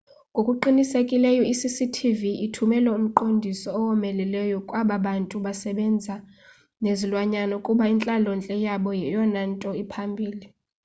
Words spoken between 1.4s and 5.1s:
i-cctv ithumela umqondiso owomeleleyo kwaba